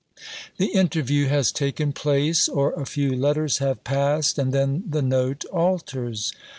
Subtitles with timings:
[0.57, 5.45] The interview has taken place, or a few letters have passed, and then the note
[5.53, 6.33] alters.